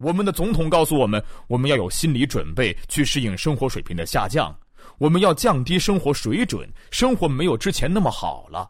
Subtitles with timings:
[0.00, 4.58] 我们的总统告诉我们，我们要有心理准备去适应生活水平的下降，
[4.96, 8.68] 我们要降低生活水准，生活没有之前那么好了。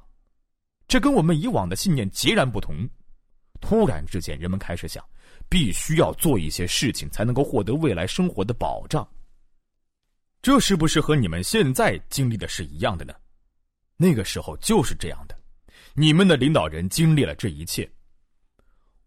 [0.89, 2.77] 这跟我们以往的信念截然不同。
[3.61, 5.05] 突然之间，人们开始想，
[5.49, 9.07] 必须要做一些事情才能够获得未来生活的保障。
[10.43, 13.15] 这是不是和你们现在经历的是一样的呢？
[13.97, 15.39] 那个时候就是这样的，
[15.95, 17.89] 你们的领导人经历了这一切。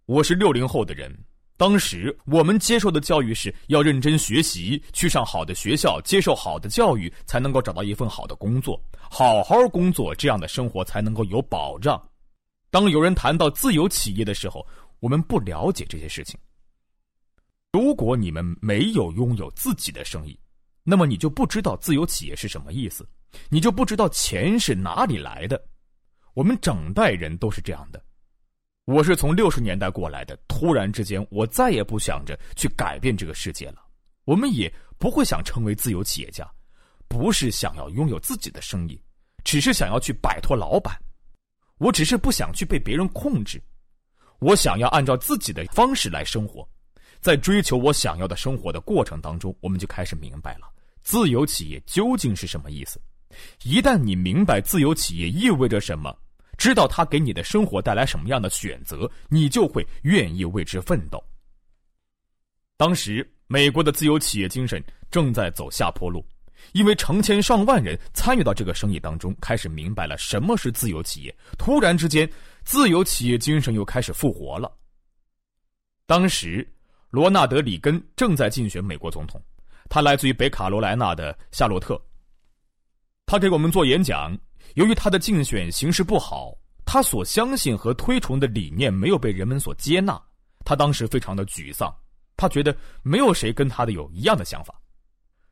[0.06, 1.14] 我是六零后的人，
[1.64, 8.78] 当时我们接受的教育是要认真学习，去上好的学校，接受好的教育，才能够找到一份好的工作，
[9.10, 11.98] 好好工作，这样的生活才能够有保障。
[12.70, 14.68] 当有人谈到自由企业的时候，
[15.00, 16.38] 我们不了解这些事情。
[17.72, 20.38] 如果你们没有拥有自己的生意，
[20.84, 23.08] 那么你就不知道自由企业是什么意思，
[23.48, 25.64] 你就不知道钱是哪里来的。
[26.34, 28.04] 我们整代人都是这样的。
[28.86, 33.76] 我是从六十年代过来的，突然之间，我再也不想着去改变这个世界了。
[34.26, 36.46] 我们也不会想成为自由企业家，
[37.08, 39.02] 不是想要拥有自己的生意，
[39.46, 40.98] 只是想要去摆脱老板。
[41.78, 43.62] 我只是不想去被别人控制，
[44.40, 46.68] 我想要按照自己的方式来生活。
[47.22, 50.70] 在追求我想要的生活的过程当中，我们就开始明白了
[51.04, 53.02] 自由企业究竟是什么意思。
[53.64, 56.14] 一旦你明白自由企业意味着什么，
[56.58, 61.24] 知道它给你的生活带来什么样的选择，你就会愿意为之奋斗。
[62.78, 66.26] 当时，美国的自由企业精神正在走下坡路，
[66.72, 71.36] 因为成千上万人参与到这个生意当中，开始明白了什么是自由企业。
[71.58, 72.30] 突然之间，
[72.64, 74.72] 自由企业精神又开始复活了。
[76.06, 76.68] 当时。
[77.14, 79.40] 罗纳德·里根正在竞选美国总统，
[79.88, 81.96] 他来自于北卡罗来纳的夏洛特。
[83.28, 84.36] 他给我们做演讲，
[84.74, 90.22] 由于他的竞选形势不好，他所相信和推崇的理念没有被人们所接纳，
[90.66, 91.94] 他当时非常的沮丧，
[92.36, 94.74] 他觉得没有谁跟他的有一样的想法。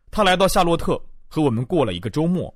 [0.09, 2.53] 他来到夏洛特和我们过了一个周末，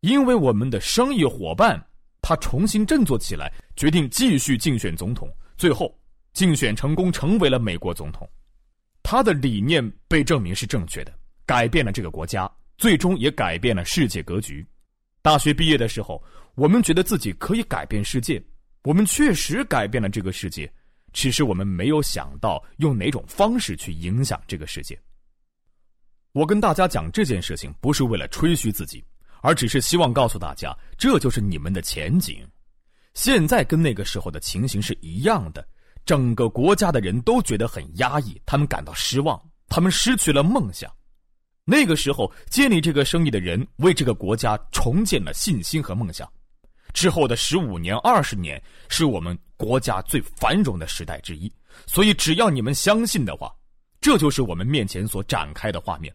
[0.00, 1.84] 因为我们的生意伙伴，
[2.22, 5.94] 他重新振作起来，决定继续竞选总统，最后。
[6.32, 8.28] 竞选成功，成为了美国总统。
[9.04, 11.16] 他的理念被证明是正确的，
[11.46, 14.66] 改变了这个国家，最终也改变了世界格局。
[15.24, 16.22] 大学毕业的时候，
[16.54, 18.44] 我们觉得自己可以改变世界，
[18.82, 20.70] 我们确实改变了这个世界，
[21.14, 25.00] 只是我们没有想到用哪种方式去影响这个世界。
[26.32, 29.02] 我跟大家讲这件事情，不是为了吹嘘自己，
[29.40, 32.46] 而只是希望告诉大家，这就是你们的前景。
[33.14, 35.66] 现在跟那个时候的情形是一样的。
[36.04, 40.94] 整个国家的人都觉得很压抑，他们感到失望，他们失去了梦想。
[41.64, 46.30] 那个时候，建立这个生意的人为这个国家重建了信心和梦想。
[46.92, 51.50] 之后的十五年、二十年，是我们国家最繁荣的时代之一。
[51.86, 53.52] 所以，只要你们相信的话，
[54.00, 56.14] 这就是我们面前所展开的画面。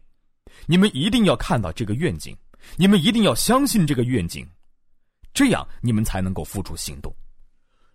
[0.66, 2.36] 你们一定要看到这个愿景，
[2.76, 4.46] 你们一定要相信这个愿景，
[5.34, 7.14] 这样你们才能够付诸行动。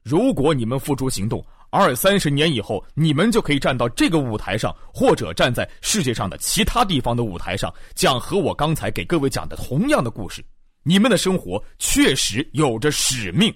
[0.03, 1.43] 如果你们付诸行动，
[1.75, 10.41] 二三十年以后，你们就可以站到这个舞台上，或者站在世界上的其他地方的舞台上，讲和我刚才给各位讲的同样的故事。
[10.83, 13.53] 你们的生活确实有着使命。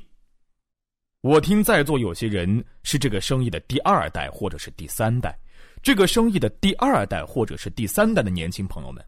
[1.22, 5.34] 我听在座有些人是这个生意的第二代或者是第三代，
[5.82, 9.02] 这个生意的第二代或者是第三代的年轻朋友们，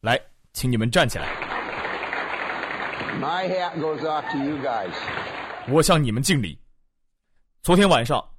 [0.00, 0.18] 来，
[0.54, 1.28] 请你们站起来。
[3.20, 4.92] My hat goes off to you guys。
[5.68, 6.58] 我向你们敬礼。
[7.62, 8.35] 昨天晚上。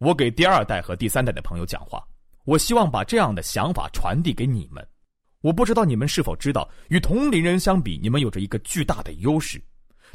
[0.00, 2.02] 我给第二代和第三代的朋友讲话，
[2.44, 4.82] 我希望把这样的想法传递给你们。
[5.42, 9.62] 我不知道你们是否知道，与同龄人相比，你们有着一个巨大的优势。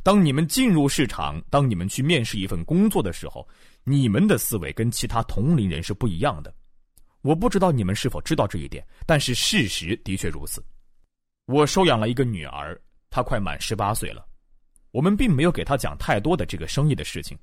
[0.01, 3.47] 当你们进入市场，当你们去面试一份工作的时候，
[3.83, 6.51] 你们的思维跟其他同龄人是不一样的。
[7.21, 10.65] 我不知道你们是否知道这一点，但是事实的确如此。
[11.45, 12.75] 我收养了一个女儿，
[13.11, 14.25] 她快满十八岁了。
[14.89, 17.37] 我们并没有给她讲太多的这个生意的事情。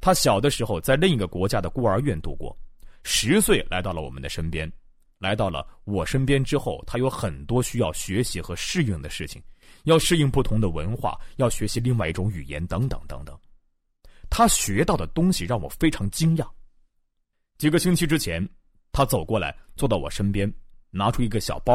[0.00, 2.56] 他小的时候在另一个国家的孤儿院度过，
[3.02, 4.70] 十岁来到了我们的身边，
[5.18, 9.42] 来到了我身边之后，他有很多需要学习和适应的事情，
[9.84, 13.38] 要适应不同的文化，要学习另外一种语言，等等等等。
[14.30, 16.48] 他学到的东西让我非常惊讶。
[17.58, 18.48] 几个星期之前，
[18.92, 20.50] 他走过来，坐到我身边，
[20.90, 21.74] 拿出一个小包，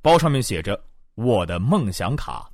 [0.00, 0.82] 包上面写着
[1.14, 2.50] “我的梦想卡”。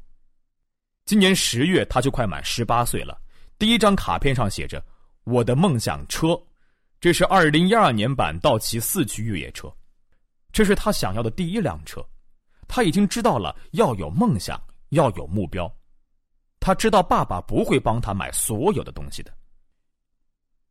[1.06, 3.20] 今年十月，他就快满十八岁了。
[3.58, 4.84] 第一张卡片上写着
[5.24, 6.38] “我的梦想车”，
[7.00, 9.72] 这是二零一二年版道奇四驱越野车，
[10.52, 12.04] 这是他想要的第一辆车。
[12.66, 14.60] 他已经知道了要有梦想，
[14.90, 15.72] 要有目标。
[16.58, 19.32] 他知道爸爸不会帮他买所有的东西的。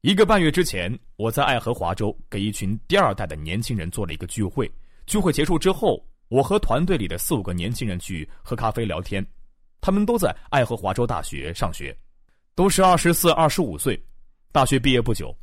[0.02, 4.70] 一个半月之前，我在爱荷华州给一群第二代的年轻人做了一个聚会。
[5.06, 9.26] 聚会结束之后，我和团队里的四五个年轻人去喝咖啡聊天。
[9.80, 11.96] 他们都在爱荷华州大学上学，
[12.56, 14.00] 都是二十四、二十五岁，
[14.52, 15.36] 大学毕业不久。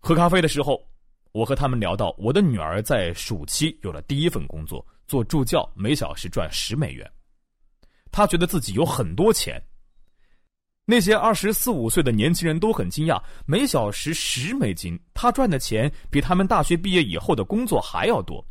[0.00, 0.78] 喝咖啡的时候，
[1.32, 7.10] 我和他们聊到我的女儿在暑期有了第一份工作，做助教，每小时赚十美元。
[8.12, 9.62] 她觉得自己有很多钱。
[10.84, 18.46] 那些二十四五岁的年轻人都很惊讶，每小时十美金，他赚的钱比他们大学毕业以后的工作还要多。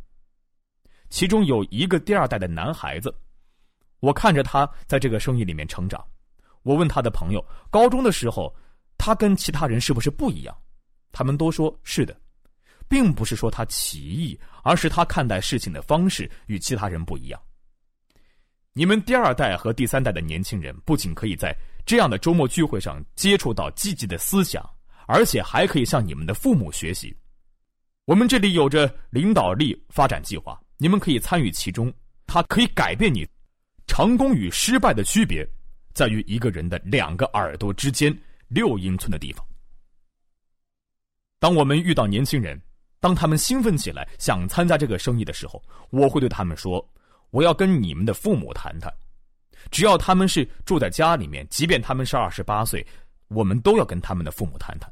[1.08, 3.14] 其中有一个第二代的男孩子，
[4.00, 6.04] 我看着他在这个生意里面成长。
[6.64, 8.52] 我问他的朋友，高中的时候，
[8.98, 10.56] 他跟其他人是不是不一样？
[11.12, 12.18] 他们都说是的，
[12.88, 17.40] 并不是说他奇异，而是他看待事情的方式与其他人不一样。
[18.72, 21.56] 你们第二代和第三代的年轻人不仅可以在
[21.86, 24.68] 这样的周末聚会上接触到积极的思想，
[25.06, 27.16] 而且还可以向你们的父母学习。
[28.06, 31.92] 我们这里有着领导力发展计划，你们可以参与其中，
[32.26, 33.28] 它可以改变你。
[33.86, 35.46] 成功与失败的区别，
[35.94, 38.14] 在于一个人的两个耳朵之间
[38.48, 39.44] 六英寸的地方。
[41.38, 42.60] 当我们遇到年轻人，
[43.00, 46.86] 当他们兴奋起来想参加这个生意的时候，我会对他们说。
[47.30, 48.92] 我要跟你们的父母谈谈，
[49.68, 52.86] 只要他们是住在家里面，即便他们是二十八岁，
[53.26, 54.88] 我们都要跟他们的父母谈谈。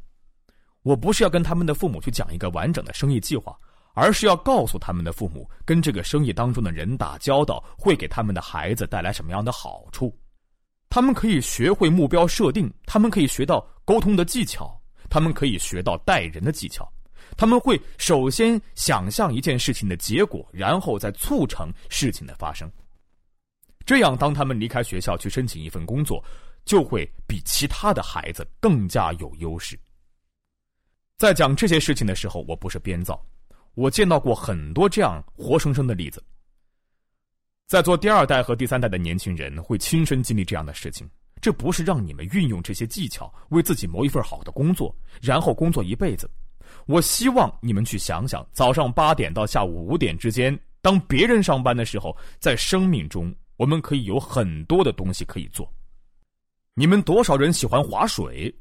[0.82, 3.56] 我不是要跟他们的父母去讲一个完整的生意计划，
[3.94, 10.12] 而是要告诉他们的父母，跟这个生意当中的人打交道会给他们的孩子带来什么样的好处。
[10.94, 14.78] 他们可以学会目标设定，他们可以学到沟通的技巧，
[15.08, 16.86] 他们可以学到待人的技巧。
[17.34, 22.70] 他们会首先想象一件事情的结果，然后再促成事情的发生。
[23.86, 26.22] 这样，当他们离开学校去申请一份工作，
[26.66, 29.80] 就会比其他的孩子更加有优势。
[31.16, 33.18] 在讲这些事情的时候，我不是编造，
[33.76, 36.22] 我见到过很多这样活生生的例子。
[37.72, 41.08] 在做第二代和第三代的年轻人会亲身经历这样的事情，
[41.40, 46.28] 这不是让你们运用这些技巧为自己谋一份好的工作，然后工作一辈子。
[46.84, 55.66] 我希望你们去想想，早上八点到下午五点之间，当别人上班的时候，在生命中我们可以有很多的东西可以做。
[56.74, 58.54] 你们多少人喜欢划水？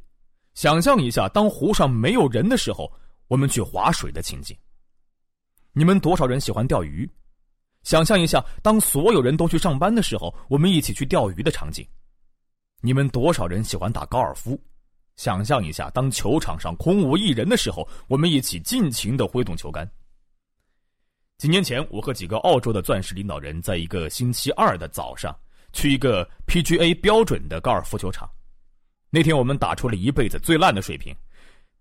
[0.54, 2.90] 想象一下，当湖上没有人的时候，
[3.28, 4.56] 我们去划水的情景。
[5.74, 7.10] 你们多少人喜欢钓鱼？
[7.84, 11.86] 想象一下，当所有人都去上班的时候，我们一起去钓鱼的场景。
[12.82, 14.60] 你们多少人喜欢打高尔夫？
[15.18, 19.90] 想象一下，当球场上空无一人的时候，我们一起尽情的挥动球杆。
[21.38, 25.36] 几年前，我和几个澳洲的钻石领导人在一个星期二的早上
[25.74, 28.30] 去一个 PGA 标准的高尔夫球场。
[29.10, 31.16] 那天我们打出了一辈子最烂的水平。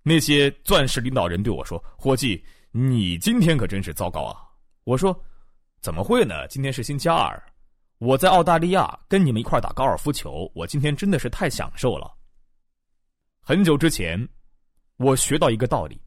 [0.03, 2.43] 那些钻石领导人对我说：“伙计，
[2.73, 4.37] 你今天可真是糟糕啊！”
[4.85, 5.12] 我说
[5.81, 6.47] ：“怎么会呢？
[6.49, 7.43] 今天是星期二，
[7.99, 12.12] 我在澳大利亚跟你们一块打高尔夫球，我今天真的是太享受了。”
[13.41, 14.29] 很久之前，
[14.99, 15.99] 我学到一个道理：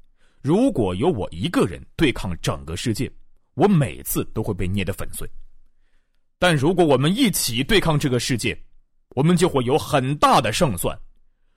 [0.43, 3.11] 如果有我一个人对抗整个世界，
[3.55, 5.27] 我每次都会被捏得粉碎；
[6.37, 8.55] 但如果我们一起对抗这个世界，
[9.15, 10.95] 我们就会有很大的胜算。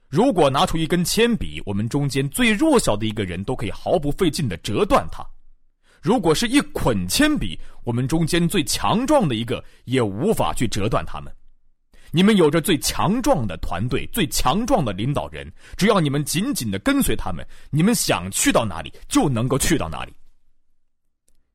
[0.08, 5.22] 如果拿出一根铅笔，我们中间最弱小的一个人都可以毫不费劲的折断它；
[6.06, 11.34] 如果是一捆铅笔，我们中间最强壮的一个也无法去折断它们。
[12.12, 15.52] 你们有着最强壮的团队，最强壮的领导人。
[15.76, 20.12] 只要你们紧紧的跟随他们，你们想去到哪里就能够去到哪里。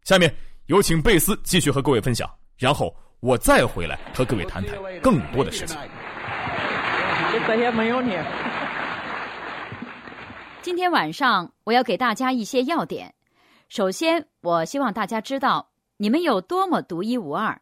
[0.03, 5.77] 下面有请贝斯继续和各位分享，然后我再回来和各位谈谈更多的事情。
[7.47, 8.17] 这些没有你。
[10.61, 13.15] 今天晚上我要给大家一些要点。
[13.71, 17.61] 首先，我希望大家知道你们有多么独一无二。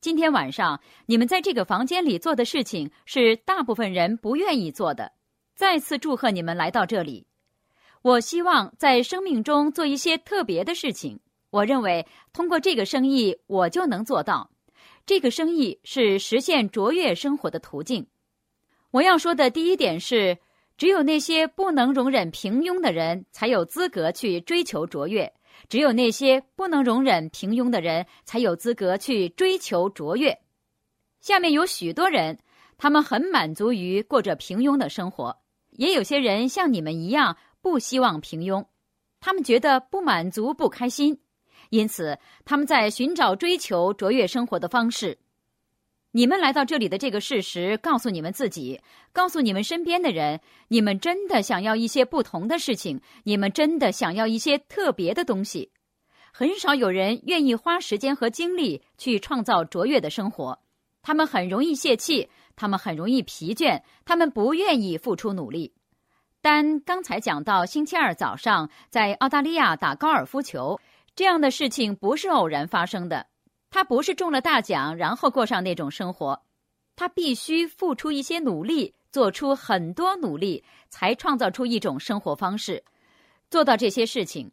[0.00, 5.12] 今天晚上你们在这个房间里做的事情是大部分人不愿意做的。
[5.54, 7.28] 再次祝贺你们来到这里。
[8.02, 11.20] 我希望在生命中做一些特别的事情。
[11.50, 14.50] 我认为通过这个生意，我就能做到。
[15.06, 18.08] 这个生意是实现卓越生活的途径。
[18.90, 20.38] 我要说的第一点是，
[20.78, 25.30] 只有那些不能容忍平庸的人才有资格去追求卓越。
[25.68, 30.38] 只有那些不能容忍平庸的人，才有资格去追求卓越。
[31.20, 32.38] 下面有许多人，
[32.78, 35.32] 他们很满足于过着平庸的生活；
[35.72, 38.64] 也有些人像你们一样，不希望平庸，
[39.18, 41.20] 他们觉得不满足、不开心，
[41.70, 45.18] 因此他们在寻找追求卓越生活的方式。
[46.10, 48.80] 你们来到这里的这个事实，告诉你们自己，
[49.12, 55.70] 告诉你们身边的人，你们真的想要一些不同的事情，你们真的想要一些特别的东西。
[56.32, 60.58] 很少有人愿意花时间和精力去创造卓越的生活，
[61.02, 65.74] 他们很容易泄气，他们很容易疲倦，他们不愿意付出努力。
[66.40, 70.80] 但刚才讲到，星期二早上在澳大利亚打高尔夫球，
[71.14, 73.26] 这样的事情不是偶然发生的。
[73.70, 76.42] 他不是中了大奖，然后过上那种生活，
[76.96, 82.82] 他必须付出一些努力，做出很多努力，才创造出一种生活方式，
[83.50, 84.50] 做到这些事情。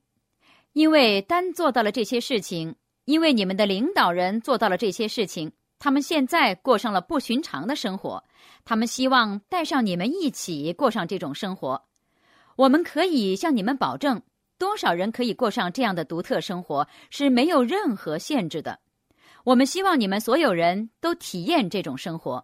[0.74, 8.22] 因为单做到了这些事情，因为你们的领导人做到了这些事情，他们现在过上了不寻常的生活。
[8.65, 11.81] 他们希望带上你们一起过上这种生活。
[12.57, 14.22] 我们可以向你们保证，
[14.57, 18.79] 多少人可以过上这样的独特生活是没有任何限制的。
[19.46, 22.44] 我们希望你们所有人都体验这种生活，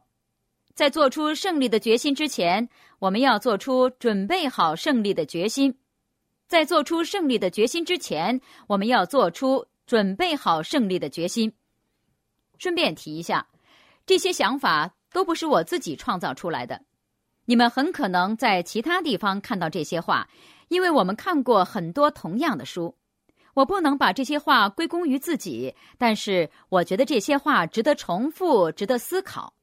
[0.75, 5.71] 在做出胜利的决心之前，我们要做出准备好胜利的决心；
[6.47, 11.51] 在做出胜利的决心之前，我们要做出准备好胜利的决心。
[12.59, 13.47] 顺便提一下，
[14.05, 16.83] 这些想法都不是我自己创造出来的，
[17.45, 20.29] 你们很可能在其他地方看到这些话，
[20.67, 22.95] 因为我们看过很多同样的书。
[23.53, 29.53] 我不能把这些话归功于自己，但是我觉得这些话值得重复，值得思考。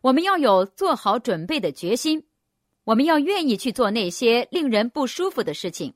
[0.00, 2.24] 我们要有做好准备的决心，
[2.84, 5.94] 我们要愿意去做那些令人不舒服的事情。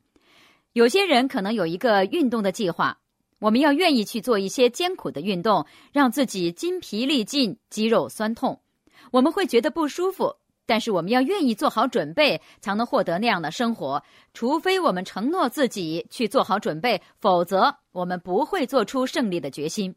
[0.72, 2.98] 有些人可能有一个运动的计划，
[3.38, 8.60] 我们要愿意去做一些艰苦的运动，让自己筋疲力尽、肌肉酸痛，
[9.10, 10.36] 我们会觉得不舒服。
[10.68, 14.02] 但是我们要愿意做好准备，才能获得那样的生活。
[14.34, 19.94] 除非我们承诺自己去做好准备，否则我们不会做出胜利的决心。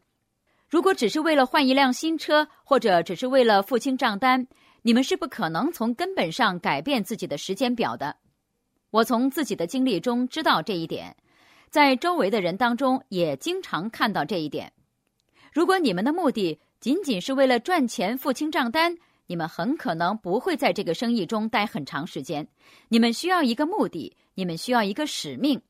[0.70, 4.46] 如果只是为了换一辆新车，或者只是为了付清账单，
[4.80, 8.16] 你们是不可能从根本上改变自己的时间表的。
[8.90, 11.14] 我从自己的经历中知道这一点，
[11.68, 14.72] 在周围的人当中也经常看到这一点。
[15.52, 22.46] 如果你们的目的仅仅是为了赚钱、付清账单，你们很可能不会在这个生意中待很长时间。
[22.88, 25.60] 你们需要一个目的，你们需要一个使命。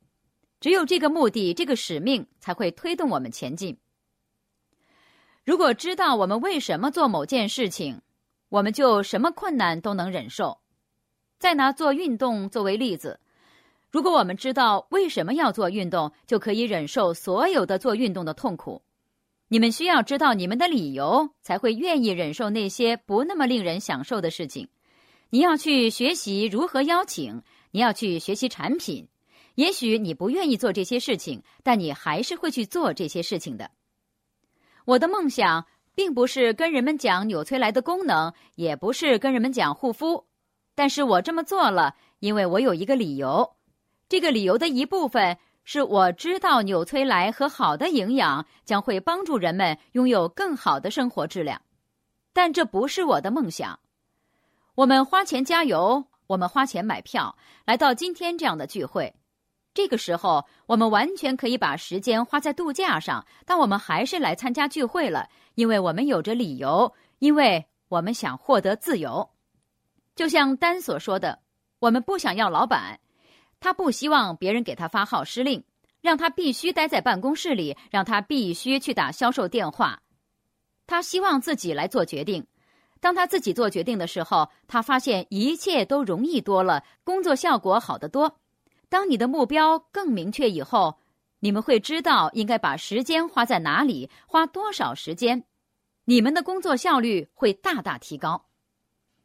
[0.61, 3.77] 只有这个目的、这个使命才会推动我们前进。
[5.45, 8.01] 如果知道我们为什么做某件事情，
[8.49, 10.59] 我们就什么困难都能忍受。
[11.39, 13.19] 再拿做运动作为例子，
[13.91, 18.81] 如果我们知道为什么要做运动，就可以忍受所有的做运动的痛苦。
[19.53, 24.67] 你们需要知道你们的理由，才会愿意忍受那些不那么令人享受的事情。
[25.29, 29.07] 你要去学习如何邀请，你要去学习产品。
[29.57, 33.71] 也许你不愿意做这些事情，但你还是会去做这些事情的。
[34.87, 40.25] 我的梦想并不是跟人们讲纽崔莱的功能，也不是跟人们讲护肤，
[40.75, 43.53] 但是我这么做了，因为我有一个理由。
[44.09, 45.37] 这个理由的一部分。
[45.65, 51.61] 是我知道纽崔莱和好的营养将会帮助人们拥有更好的生活质量，
[52.33, 53.79] 但这不是我的梦想。
[54.75, 59.15] 我们花钱加油，我们花钱买票来到今天这样的聚会。
[59.75, 69.31] 这个时候，我们完全可以把时间花在度假上，但我们还是来参加聚会了，因为我们有着理由，因为我们想获得自由。
[70.15, 71.39] 就像丹所说的，
[71.79, 72.99] 我们不想要老板。
[73.63, 75.63] 他不希望别人给他发号施令，
[76.01, 80.03] 让他必须待在办公室里，让他必须去打销售电话。
[80.85, 82.45] 他希望自己来做决定。
[82.99, 88.41] 当他自己做决定的时候，他发现一切都容易多了，工作效果好得多。
[88.89, 90.99] 当你的目标更明确以后，
[91.39, 95.45] 你们会知道应该把时间花在哪里，花多少时间，
[96.05, 98.45] 你们的工作效率会大大提高。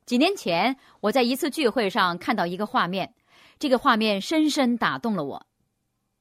[0.05, 3.15] 几年前，我在一次聚会上看到一个画面。
[3.59, 5.45] 这个画面深深打动了我。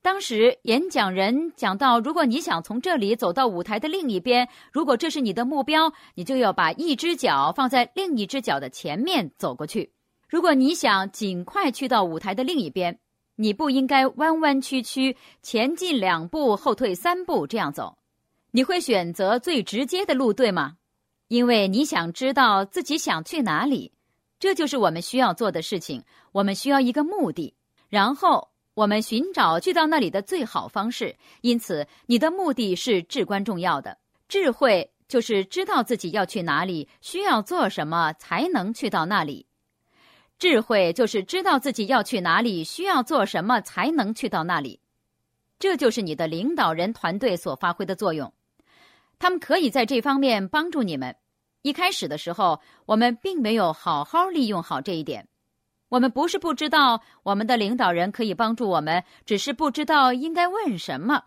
[0.02, 9.92] 当时演讲人讲到，如果你想从这里走到舞台的另一边，如果这是你的目标，你就要把一只脚放在另一只脚的前面走过去。
[10.28, 13.00] 如果你想尽快去到舞台的另一边，
[13.34, 17.98] 你不应该弯弯曲曲，前进两步，后退三步这样走。
[18.52, 20.76] 你会选择最直接的路，对吗？
[21.26, 23.92] 因为你想知道自己想去哪里。
[24.38, 26.02] 这就是我们需要做的事情。
[26.32, 27.54] 我们需要一个目的，
[27.88, 31.16] 然后我们寻找去到那里的最好方式。
[31.40, 33.96] 因此，你的目的是至关重要的。
[34.28, 39.46] 智慧就是知道自己要去哪里，需要做什么才能去到那里。
[40.38, 44.80] 智慧就是知道自己要去哪里，需要做什么才能去到那里。
[45.58, 48.30] 这就是你的领导人团队所发挥的作用。
[49.18, 51.16] 他们可以在这方面帮助你们。
[51.66, 55.26] 一开始的时候，我们并没有好好利用好这一点。
[55.88, 61.24] 我们不是不知道我们的领导人可以帮助我们，只是不知道应该问什么。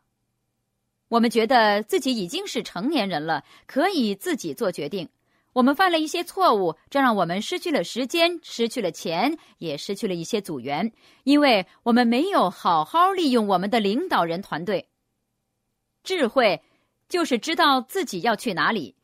[1.10, 5.10] 我们觉得自己已经是成年人了，可以自己做决定。
[5.52, 10.90] 我们犯了一些错误，这让我们失去了时间，失去了钱，也失去了一些组员，
[11.26, 14.88] 因为我们没有好好利用我们的领导人团队。
[16.02, 16.62] 智慧
[17.10, 18.96] 就是知道自己要去哪里，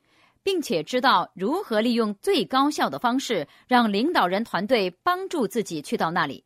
[0.46, 6.44] 并且知道如何利用最高效的方式，让领导人团队帮助自己去到那里。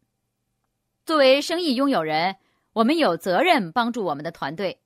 [1.06, 2.38] 作为生意拥有人，
[2.72, 4.80] 我们有责任帮助我们的团队。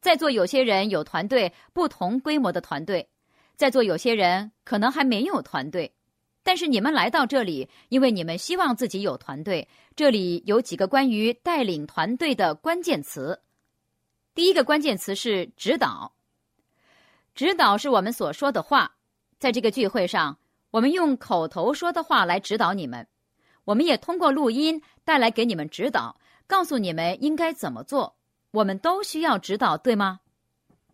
[0.00, 3.06] 在座有些人有团队，不同规模的团队；
[3.54, 5.94] 在座有些人可能还没有团队，
[6.42, 9.68] 但是你们来到这里，因为你们希望自己有团队。
[9.94, 13.40] 这里有几个关于带领团队的关键词。
[14.34, 16.12] 第一个关键词是指导。
[17.34, 18.94] 指导是我们所说的话，
[19.40, 20.38] 在这个聚会上，
[20.70, 23.08] 我们用口头说的话来指导你们，
[23.64, 28.14] 我们也通过录音带来给你们指导，告诉你们应该怎么做。
[28.52, 30.20] 我们都需要指导，对吗？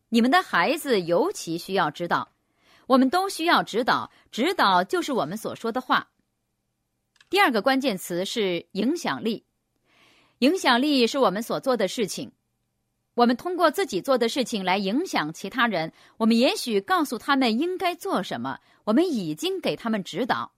[0.09, 2.31] 你们的孩子尤其需要指导。
[2.87, 6.09] 我们都需要指导，指导就是我们所说的话。
[7.29, 9.45] 第二个关键词是影响力。
[10.39, 12.33] 影响力是我们所做的事情。
[13.21, 15.93] 我们通过自己做的事情来影响其他人。
[16.17, 20.53] 我们也许告诉他们应该做什么，我们已经给他们指导，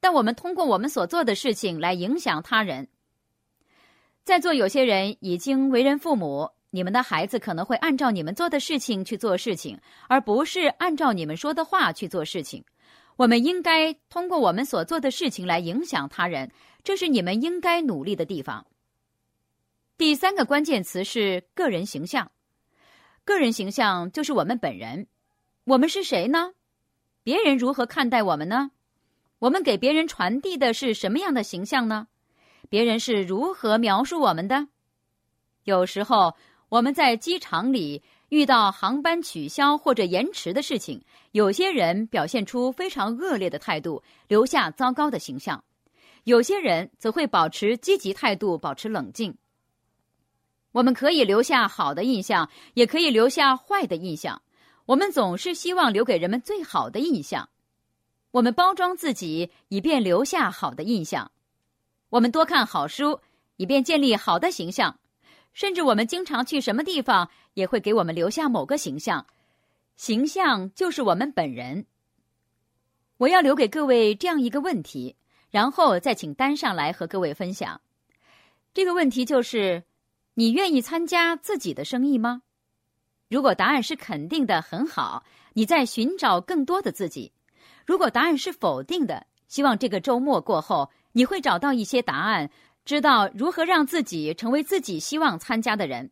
[0.00, 2.88] 但我们通过我们所做的事情来影响他人。
[4.24, 9.78] 在座有些人已经为人父母，你们的孩子可能会按照你们做的事情去做事情，
[10.08, 12.64] 而不是按照你们说的话去做事情。
[13.14, 16.50] 我们应该通过我们所做的事情来影响他人，
[16.82, 18.66] 这是你们应该努力的地方。
[20.02, 22.32] 第三个关键词是个人形象，
[23.24, 25.06] 个人形象就是我们本人。
[25.62, 26.54] 我们是谁呢？
[27.22, 28.72] 别人如何看待我们呢？
[29.38, 32.08] 我们给别人传递的是什么样的形象呢？
[32.68, 34.66] 别人是如何描述我们的？
[35.62, 36.34] 有时候
[36.68, 45.62] 我们在机场里遇到航班取消或者延迟的事情，有些人表现出非常恶劣的态度，留下糟糕的形象；
[46.24, 49.32] 有些人则会保持积极态度，保持冷静。
[50.72, 54.42] 我们可以留下好的印象，也可以留下坏的印象。
[54.86, 57.48] 我们总是希望留给人们最好的印象。
[58.32, 61.30] 我们包装自己，以便留下好的印象。
[62.08, 63.20] 我们多看好书，
[63.56, 64.96] 以便建立好的形象；
[65.52, 69.26] 甚至我们经常去什么地方，也会给我们留下某个形象。
[69.96, 71.86] 形象就是我们本人。
[73.18, 75.14] 我要留给各位这样一个问题，
[75.50, 77.80] 然后再请单上来和各位分享。
[78.74, 79.84] 这个问题就是：
[80.34, 82.42] 你愿意参加自己的生意吗？
[83.28, 87.32] 如果答案是肯定的，很好，你在寻找更多的自己；
[87.84, 90.90] 如果答案是否定的，希望这个周末过后。
[91.14, 92.50] 你会找到一些答案，
[92.86, 96.10] 知道如何让自己成为自己希望参加的人。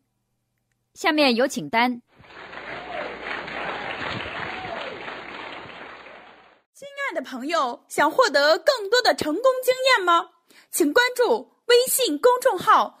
[0.93, 2.03] 下面有请丹。
[6.71, 10.29] 亲爱的朋友，想获得更多的成功经验吗？
[10.69, 13.00] 请关注微信公众号